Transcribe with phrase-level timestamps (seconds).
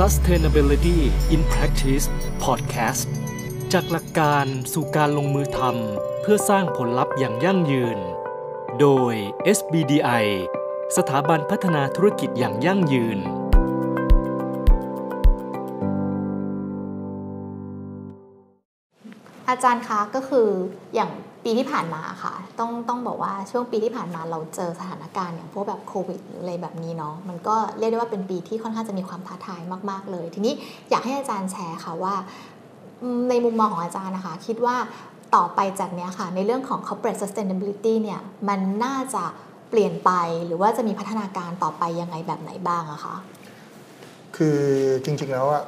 [0.00, 0.98] Sustainability
[1.34, 2.06] in Practice
[2.44, 3.08] Podcast
[3.72, 7.98] จากหลักการสู่การลงมือทำเพื่อสร้างผลลัพธ์อย่างยั่งยืน
[8.80, 9.14] โดย
[9.56, 10.26] SBDI
[10.96, 13.18] สถาบันพัฒนาธุรกิจอย่างยั่งยืน
[19.48, 20.48] อาจารย์คะก็คือ
[20.94, 21.10] อย่าง
[21.44, 29.60] ปีที่ผ่านมาค่ะ ต้องต้องบอกว่าช่วงปีที่ผ่านมาเราเจอสถานการณ์อย่างพวกแบบโควิดหรืออะไรแบบนี้เนาะมันก็เรียกได้ว่าเป็นปีที่ค่อนข้างจะมีความท้าทาย
[29.90, 30.54] มาก ๆ เลย ทีนี้
[30.90, 32.14] อยากให้อาจารย์แชร์ค่ะว่า
[33.30, 34.76] ในมุมมองของอาจารย์นะคะ คิดว่า
[35.36, 39.24] ต่อไปจากเนี้ยค่ะ ในเรื่องของ corporate sustainability เนี่ยมันน่าจะ
[39.70, 40.10] เปลี่ยนไป
[40.46, 43.16] หรือว่าจะมีพัฒนาการต่อไปยังไงแบบไหนบ้างอะคะ
[44.36, 44.60] คือ
[45.04, 45.64] จริงๆแล้วอะ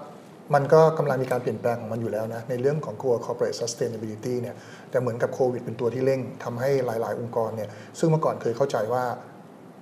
[0.55, 4.57] มันก็กำลังมีการเปลี่ยนแปลงของมันอยู่แล้วนะ ในเรื่องของ core corporate sustainability เนี่ย
[4.91, 7.69] แต่เหมือนกับโควิดเป็นตัวที่เร่งทำให้หลาย ๆ องค์กรเนี่ย
[7.99, 9.05] ซึ่งเมื่อก่อนเคยเข้าใจว่า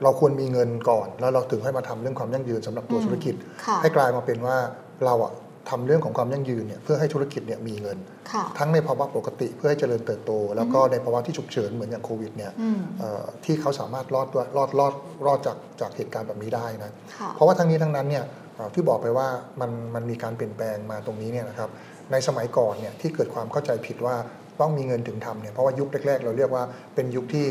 [0.02, 4.56] เราควรมีเงินก่อน แล้วเราถึงให้มาทำเรื่องความยั่งยืนสำหรับตัวอืมธุรกิจค่ะให้กลายมาเป็นว่า
[5.04, 5.32] เราอะ
[5.70, 7.98] ทำเรื่องของความยั่งยืนเนี่ยเพื่อให้ธุรกิจเนี่ยมีเงิน
[8.32, 14.94] ค่ะทั้งในภาวะปกติเพื่อให้เจริญเติบโต แล้วก็ในภาวะที่ฉุกเฉินเหมือนอย่างโควิดเนี่ยอืมเอ่อที่เขาสามารถรอดด้วยรอดรอด
[15.26, 18.24] รอดจากจากเหตุการณ์แบบนี้ได้นะค่ะเพราะว่าทั้งนี้ทั้งนั้นเนี่ย
[18.56, 19.28] เอ่อที่บอกไปว่า
[19.60, 21.70] มันมันมีการเปลี่ยนแปลงมาตรงนี้เนี่ยนะครับ
[22.12, 24.16] ในสมัยก่อนเนี่ยที่เกิดความเข้าใจผิดว่า
[24.60, 27.46] ต้องมีเงินถึงทำเนี่ยเพราะว่ายุคแรก ๆ เราเรียกว่าเป็นยุคที่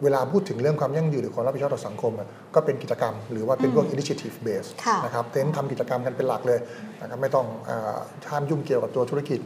[0.00, 6.58] เอ่อเวลาพูดถึงเรื่องความยั่งยืนหรือความรับผิดชอบต่อสังคมอะก็เป็นกิจกรรม หรือว่าเป็นพวก initiative base ค่ะนะครับเน้นทำกิจกรรมกันเป็นหลักเลย
[7.00, 7.96] นะครับไม่ต้องเออ
[8.30, 9.40] ห้ามยุ่งเกี่ยวกับตัวธุรกิจ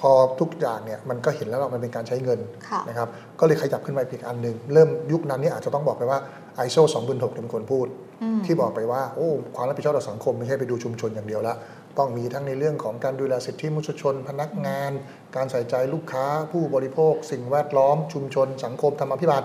[0.00, 3.08] พอทุกอย่างเนี่ยมันก็เห็นแล้วว่ามันเป็นการใช้เงินค่ะนะครับ
[3.40, 6.18] ก็เลยขยับขึ้นมาอีกอันหนึ่งเริ่มยุคนั้นเนี่ยอาจจะต้องบอกไปว่า
[6.66, 7.86] ISO 2006เป็นคนพูด
[8.22, 11.54] อืมที่บอกไปว่าโอ้ความรับผิดชอบต่อสังคมไม่ใช่ไปดูชุมชนอย่างเดียวละ
[11.98, 14.90] ต้องมีทั้งในเรื่องของการดูแลสิทธิมนุษยชน พนักงาน
[15.36, 19.42] การใส่ใจลูกค้า ผู้บริโภค สิ่งแวดล้อมชุมชน สังคมธรรมาภิบาล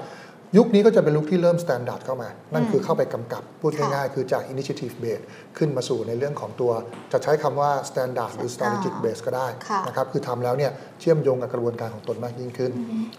[0.57, 5.23] ยุคนี้ก็จะเป็นยุคที่เริ่ม standard เข้ามา นั่นคือเข้าไปกำกับ พูดค่ะง่ายๆ คือจาก initiative base
[5.57, 6.71] ขึ้นมาสู่ในเรื่องของตัว
[7.11, 12.71] จะใช้คำว่า standard หรือ strategic อ่า base ก็ได้ค่ะนะครับ คือทำแล้วเนี่ยเชื่อมโยงกับกระบวนการของตนมากยิ่งขึ้น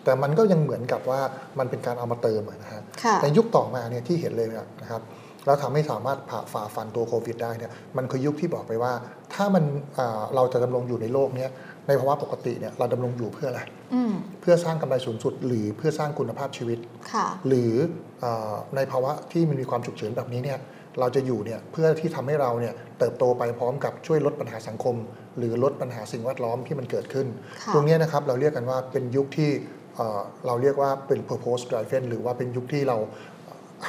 [0.05, 1.21] แต่มันก็ยังเหมือนกับว่า
[1.59, 4.49] มันเป็นการเอามาเติมอะนะฮะค่ะในยุคต่อมาเนี่ยที่เห็นเลย
[4.83, 5.03] นะครับ
[5.47, 8.93] แล้วทำให้สามารถผ่าฝ่าฟันตัวโควิดได้เนี่ยมันคือยุคที่บอกไปว่า
[9.35, 9.65] ถ้ามัน
[9.99, 11.51] อ่าเราจะดำรงอยู่ในโลกเนี้ย
[11.89, 13.63] ในภาวะปกติเนี่ยเราดำรงอยู่เพื่ออะไร
[13.95, 16.79] อืมเพื่อสร้างกำไรสูงสุด หรือเพื่อสร้างคุณภาพชีวิต
[17.13, 17.73] ค่ะหรือ
[18.25, 20.59] อาในภาวะที่มันมีความฉุกเฉินแบบนี้เนี่ย
[21.01, 24.97] เราจะอยู่เนี่ยเพื่อที่ทำให้เราเนี่ยเติบโตไปพร้อมกับช่วยลดปัญหาสังคม
[25.39, 27.27] หรือลดปัญหาสิ่งแวดล้อมที่มันเกิดขึ้น
[27.63, 29.51] ค่ะตรงเนี้ยนะครับเราเรียกกันว่าเป็นยุคที่
[29.95, 32.99] เอ่อเราเรียกว่าเป็น purpose driven หรือว่าเป็นยุคที่เรา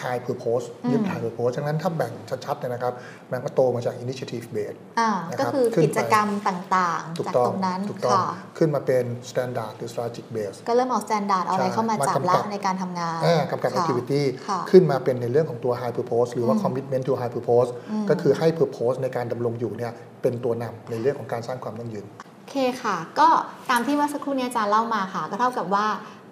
[0.02, 2.14] high purpose ยึด high purpose ฉะนั้นถ้าแบ่ง
[2.46, 2.94] ชัดๆเนี่ยนะครับ
[3.32, 8.26] มันก็โตมาจาก initiative base อ่านะครับก็คือขึ้นไปกิจกรรมต่างถูๆกจากต้องตรงนั้นถูกต้องค่ะ
[8.58, 18.48] ขึ้นมาเป็น standard หรือ strategic base ก็เริ่มเอาสแตนดาร์ดเอาอะไรใช่เข้ามาจับมากำละกับในการทำงานอ่ากำกับค่ะ activity ค่ะขึ้นมาเป็นในเรื่องของตัว high purpose หรือว่าอืม commitment to high purpose อืมก็คือให้
[18.60, 22.08] purpose ในการดำรงอยู่เนี่ยเป็นตัวนำในเรื่องของการสร้างความยั่งยืน
[22.44, 23.28] โอเคค่ะ ก็
[23.70, 25.86] ตามที่เมื่อสักครู่นี้อาจารย์เล่ามาค่ะ ก็เท่ากับว่า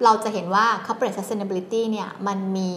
[0.03, 2.69] เราจะเห็นว่า corporate sustainability เนี่ยมันมี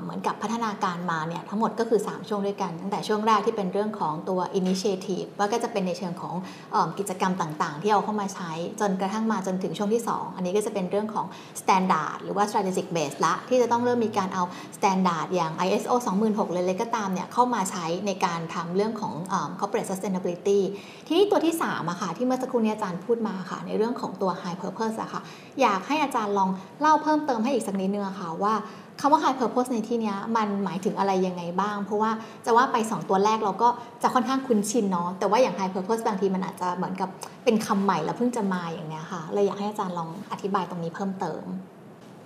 [0.00, 6.34] เหมือนกับพัฒนาการมาเนี่ยทั้งหมดก็คือ 3 ช่วงด้วยกัน ตั้งแต่ช่วงแรกที่เป็นเรื่องของตัว initiative ว่าก็จะเป็นในเชิงของ
[6.74, 11.26] อกิจกรรมต่างๆ ที่เอาเข้ามาใช้จนกระทั่งมาจนถึงช่วงที่ 2 อันนี้ก็จะเป็นเรื่องของ
[11.60, 14.42] standard หรือว่า strategic base ละ ที่จะต้องเริ่มมีการเอา
[14.76, 20.60] standard อย่าง ISO 26000เลยเลยก็ตามเนี่ยเข้ามาใช้ในการทำเรื่องของอ corporate sustainability
[21.06, 25.22] ทีนี้ตัวที่3อะค่ะที่เมื่อสักครู่นี้อาจารย์พูดมาค่ะในเรื่องของตัว high purpose อะค่ะ
[25.60, 26.50] อยากให้อาจารย์ลอง
[26.80, 28.54] เล่าเพิ่มเติมให้อีกสักนิดนึงอะค่ะว่า
[29.00, 32.10] คำว่า high purpose ในที่เนี้ยมันหมายถึงอะไรยังไงบ้าง เพราะว่า
[32.44, 33.68] จะว่าไป 2 ตัวแรกเราก็
[34.02, 37.08] จะค่อนข้างคุ้นชินเนาะแต่ว่าอย่าง high purpose บางทีมันอาจจะเหมือนกับ
[37.44, 41.42] เป็นคำใหม่แล้วเพิ่งจะมาอย่างเนี้ยค่ะเลยอยากให้อาจารย์ลองอธิบายตรงนี้เพิ่มเติม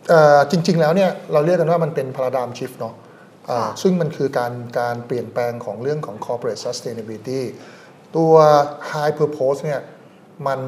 [0.09, 2.95] เอ่อจริง ๆ แล้วเนี่ยเราเรียกกันว่ามันเป็น paradigm shift เนาะ
[3.51, 7.41] อ่าค่ะซึ่งมันคือการการเปลี่ยนแปลงของเรื่องของ corporate sustainability
[8.17, 8.33] ตัว
[8.93, 9.81] high purpose เนี่ย
[10.47, 10.61] มัน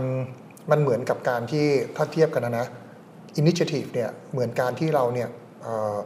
[0.71, 1.67] มันเหมือนกับการที่
[1.97, 2.67] ถ้าเทียบกันนะนะ
[3.41, 5.29] initiative เนี่ยเหมือนการที่เราเนี่ย
[5.63, 5.99] เอ่อ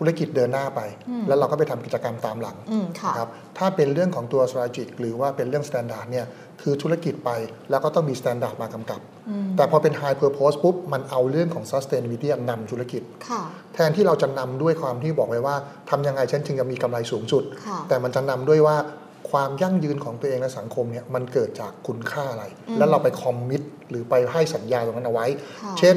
[0.00, 0.80] ธุรกิจเดินหน้าไป
[1.10, 6.26] อืมแล้วเราก็ไปทำกิจกรรมตามหลังอืมค่ะนะครับถ้าเป็นเรื่องของตัว strategic หรือว่าเป็นเรื่อง standard เนี่ย
[6.62, 7.30] คือธุรกิจไป
[7.70, 13.42] แล้วก็ต้องมี standard มากำกับอืมแต่พอเป็น high purpose ปุ๊บ มันเอาเรื่องของ sustainability นำธุรกิจค่ะ
[13.74, 15.56] แทนที่เราจะนำด้วยความที่บอกไว้ว่า
[15.90, 18.76] ทำยังไงฉันจึงจะมีกำไรสูงสุดค่ะแต่มันจะนำด้วยว่า
[19.30, 25.26] ความยั่งยืนของตัวเองและสังคมเนี่ยมันเกิดจากคุณค่าอะไรอืมแล้วเราไปคอมมิตหรือไปให้สัญญาตรงนั้นเอาไว้
[25.62, 25.96] ค่ะเช่น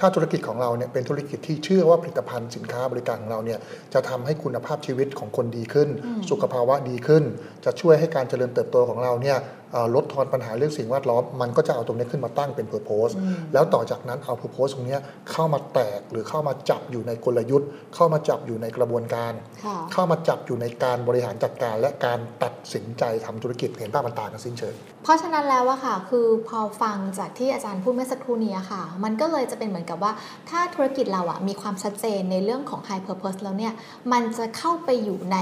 [0.00, 3.58] ถ้าธุรกิจของเราเนี่ยเป็นธุรกิจที่เชื่อว่าผลิตภัณฑ์สินค้าบริการของเราเนี่ย
[3.94, 5.88] จะทำให้คุณภาพชีวิตของคนดีขึ้น
[6.30, 7.24] สุขภาวะดีขึ้น
[7.64, 9.38] จะช่วยให้การเจริญเติบโตของเราเนี่ย
[9.72, 13.12] เอ่อลดทอนปัญหาเรื่องสิ่งแวดล้อม มันก็จะเอาตรงนี้ขึ้นมาตั้งเป็น purpose
[13.52, 15.00] แล้วต่อจากนั้นเอา purpose ตรงเนี้ย
[15.30, 19.32] เข้ามาแตกหรือเข้ามาจับอยู่ในกลยุทธ์ เข้ามาจับอยู่ในกระบวนการ
[19.64, 24.74] ค่ะเข้ามาจับอยู่ในการบริหารจัดการ และการตัดสินใจทำธุรกิจเห็นภาพมันต่างกันสิ้นเชิง
[25.04, 30.12] เพราะฉะนั้นแล้วอะค่ะ คือพอฟังจากที่อาจารย์พูดเมื่อสักครู่นี้อะค่ะ มันก็เลยจะเป็นเหมือนกับว่า
[30.50, 33.72] ถ้าธุรกิจเราอะมีความชัดเจนในเรื่องของ high purpose แล้วเนี่ย
[34.12, 35.38] มันจะเข้าไปอยู่ใน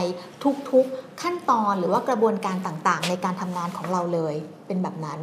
[0.70, 4.34] ทุกๆขั้นตอนหรือว่ากระบวนการต่างๆ ในการทำงานของเราเลย
[4.66, 5.20] เป็นแบบนั้น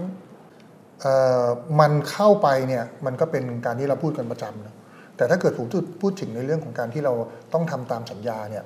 [1.02, 1.46] เอ่อ
[1.80, 4.74] มันเข้าไปเนี่ยมันก็เป็นการที่เราพูดกันประจำนะ
[5.18, 7.14] แต่ถ้าเกิดผมพูดพูดถึงในเรื่องของการที่เรา
[7.54, 8.64] ต้องทำตามสัญญาเนี่ย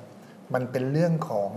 [0.54, 1.48] มันเป็นเรื่องของ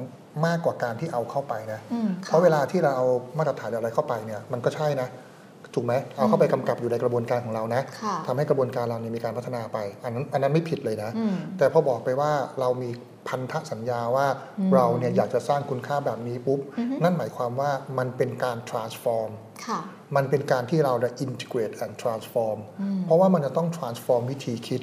[0.45, 3.07] มากกว่าการที่เอาเข้าไปนะอืมเพค่ะราะเวลาที่เราเอา
[3.37, 5.07] มาตรฐานอะไรเข้าไปเนี่ยมันก็ใช่นะ
[5.75, 12.89] ถูกไหมเอาเข้าไปกำกับอยู่ในกระบวนการของเรานะค่ะทำให้กระบวนการเราเนี่ยมีการพัฒนาไป อันนั้นอันนั้นไม่ผิดเลยนะอืมแต่พอบอกไปว่าเรามี
[13.27, 14.27] พันธสัญญาว่า
[14.59, 19.31] อืมเราเนี่ยอยากจะสร้างคุณค่าแบบนี้ปุ๊บอือฮึนั่นหมายความว่ามันเป็นการ transform
[19.67, 19.79] ค่ะ
[20.15, 24.81] มันเป็นการที่เราได้ integrate and transform อืมเพราะว่ามันจะต้อง transform วิธีคิด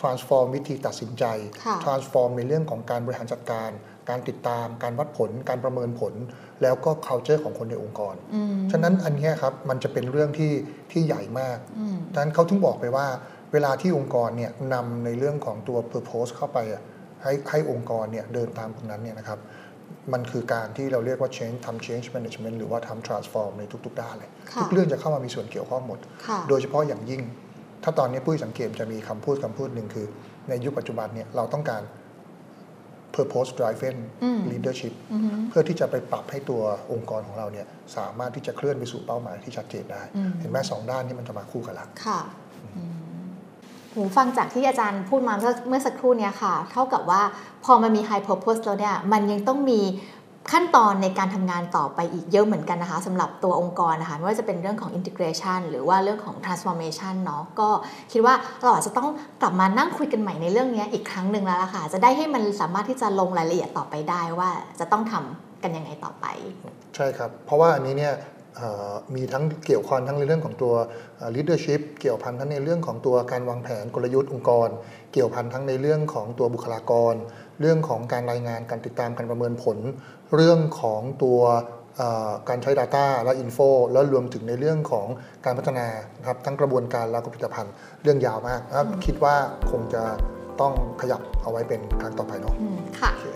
[0.00, 1.24] transform วิธีตัดสินใจ
[1.64, 3.70] ค่ะ transform ในเรื่องของการบริหารจัดการ
[4.08, 6.14] การติดตาม การวัดผล การประเมินผล
[6.62, 10.52] แล้วก็ culture ของคนในองค์กรอืมฉะนั้นอันเนี้ยครับมันจะเป็นเรื่องที่
[10.92, 13.06] ที่ใหญ่มากอืมดังนั้นเขาถึงบอกไปว่า
[13.52, 16.82] เวลาที่องค์กรเนี่ยนำในเรื่องของตัว purpose เข้าไปอะ
[17.22, 19.38] ให้ให้องค์กรเนี่ยเดินตามตรงนั้นเนี่ยนะครับ
[20.12, 27.22] มันคือการที่เราเรียกว่า change ทำ change management หรือว่าทำ transform ในทุก ๆ ด้านเลยค่ะทุกเรื่องจะเข้ามามีส่วนเกี่ยวข้องหมดค่ะโดยเฉพาะอย่างยิ่ง
[27.84, 30.06] ถ้าตอนนี้ปุ้ยสังเกตจะมีคำพูดคำพูดหนึ่งคือ
[30.48, 31.82] ในยุคปัจจุบันเนี่ยเราต้องการ
[33.16, 37.66] purpose driven อืม leadership อือฮึเพื่อที่จะไปปรับให้ตัวองค์กรของเราเนี่ย
[37.96, 42.20] สามารถที่จะเคลื่อนไปสู่เป้าหมายที่ชัดเจนได้อืมเห็นไหมสองด้านนี้มันจะมาคู่กันละค่ะ
[42.76, 42.90] อืม
[43.92, 47.22] หูฟังจากที่อาจารย์พูดมาเมื่อเมื่อสักครู่เนี้ยค่ะ เท่ากับว่า
[47.64, 49.80] พอมันมี high purpose แล้วเนี่ย มันยังต้องมี
[50.52, 57.68] ขั้นตอนในการทำงานต่อไปอีกเยอะเหมือนกันนะคะสำหรับตัวองค์กรนะคะไม่ว่าจะเป็นเรื่องของ integration หรือว่าเรื่องของ transformation เนาะก็
[58.12, 59.08] คิดว่าเราอาจจะต้อง
[59.42, 64.50] กลับมานั่งคุยกันใหม่ในเรื่องนี้อีกครั้งหนึ่งแล้วล่ะค่ะ จะได้ให้มันสามารถที่จะลงรายละเอียดต่อไปได้ว่า
[64.80, 66.26] จะต้องทำกันยังไงต่อไป
[66.96, 68.14] ใช่ครับ เพราะว่าอันนี้เนี่ย
[69.14, 70.74] มีทั้งเกี่ยวข้องทั้งในเรื่องของตัว
[71.16, 74.68] เอ่อ leadership เกี่ยวพันทั้งในเรื่องของตัวการวางแผนกลยุทธ์องค์กร
[75.12, 77.14] เกี่ยวพันทั้งในเรื่องของตัวบุคลากร
[77.60, 79.78] เรื่องของการรายงานการติดตามการประเมินผล
[80.34, 81.40] เรื่องของตัว
[81.96, 85.06] เอ่อการใช้ Data และ Info แล้วรวมถึงในเรื่องของ
[85.44, 85.86] การพัฒนา
[86.18, 87.72] นะครับทั้งกระบวนการแล้วก็ผลิตภัณฑ์
[88.02, 89.34] เรื่องยาวมากนะครับคิดว่า
[89.70, 90.02] คงจะ
[90.60, 93.26] ต้องขยับเอาไว้เป็นครั้งต่อไปเนาะอืมค่ะโอเค